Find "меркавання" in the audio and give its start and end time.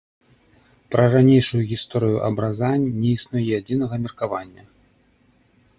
4.07-4.63